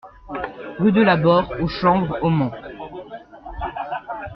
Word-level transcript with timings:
Rue 0.79 0.93
de 0.93 1.01
l'Abord 1.03 1.53
au 1.59 1.67
Chanvre 1.67 2.17
au 2.23 2.31
Mans 2.31 2.51